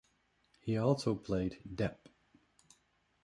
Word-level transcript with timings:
He 0.61 0.77
also 0.79 1.13
played 1.13 1.59
Dep. 1.75 2.09